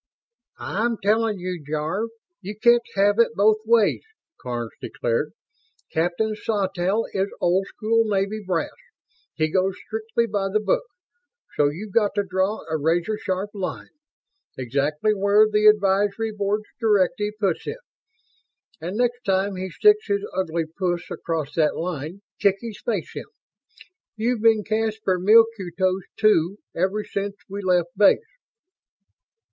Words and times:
"I'm 0.57 0.97
telling 1.03 1.37
you, 1.37 1.63
Jarve, 1.63 2.09
you 2.41 2.57
can't 2.57 2.81
have 2.95 3.19
it 3.19 3.35
both 3.35 3.59
ways," 3.67 4.01
Karns 4.41 4.71
declared. 4.81 5.33
"Captain 5.91 6.35
Sawtelle 6.35 7.05
is 7.13 7.29
old 7.39 7.67
school 7.67 8.03
Navy 8.05 8.41
brass. 8.43 8.71
He 9.35 9.51
goes 9.51 9.75
strictly 9.85 10.25
by 10.25 10.49
the 10.49 10.59
book. 10.59 10.81
So 11.55 11.69
you've 11.69 11.93
got 11.93 12.15
to 12.15 12.23
draw 12.23 12.61
a 12.67 12.77
razor 12.79 13.19
sharp 13.19 13.51
line; 13.53 13.91
exactly 14.57 15.13
where 15.13 15.47
the 15.47 15.67
Advisory 15.67 16.31
Board's 16.31 16.65
directive 16.79 17.33
puts 17.39 17.67
it. 17.67 17.77
And 18.81 18.97
next 18.97 19.21
time 19.23 19.55
he 19.55 19.69
sticks 19.69 20.07
his 20.07 20.25
ugly 20.35 20.65
puss 20.65 21.11
across 21.11 21.53
that 21.53 21.77
line, 21.77 22.23
kick 22.39 22.55
his 22.59 22.81
face 22.81 23.11
in. 23.15 23.25
You've 24.15 24.41
been 24.41 24.63
Caspar 24.63 25.19
Milquetoast 25.19 26.07
Two 26.17 26.57
ever 26.75 27.03
since 27.03 27.35
we 27.47 27.61
left 27.61 27.89
Base." 27.95 28.17